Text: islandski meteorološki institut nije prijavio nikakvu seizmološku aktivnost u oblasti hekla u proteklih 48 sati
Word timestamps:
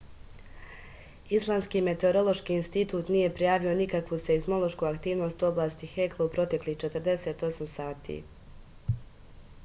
islandski 1.39 1.81
meteorološki 1.87 2.55
institut 2.61 3.11
nije 3.15 3.27
prijavio 3.35 3.73
nikakvu 3.81 4.17
seizmološku 4.23 4.87
aktivnost 4.89 5.45
u 5.45 5.47
oblasti 5.49 5.89
hekla 5.91 6.25
u 6.29 6.31
proteklih 6.37 6.79
48 6.85 7.69
sati 7.75 8.17